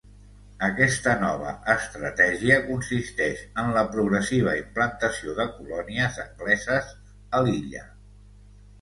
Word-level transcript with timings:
Aquesta 0.67 1.11
nova 1.23 1.51
estratègia 1.73 2.57
consisteix 2.71 3.45
en 3.65 3.71
la 3.77 3.85
progressiva 3.93 4.57
implantació 4.63 5.39
de 5.43 5.49
colònies 5.61 6.21
angleses 6.29 6.93
a 7.41 7.47
l'illa. 7.49 7.89